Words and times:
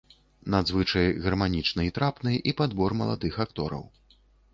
Надзвычай 0.53 1.11
гарманічны 1.25 1.85
й 1.87 1.93
трапны 1.97 2.33
і 2.53 2.55
падбор 2.61 2.97
маладых 3.03 3.37
актораў. 3.47 3.85